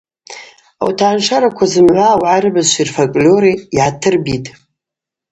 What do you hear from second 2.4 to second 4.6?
рыбызшви рфольклори йгӏатӏырбитӏ.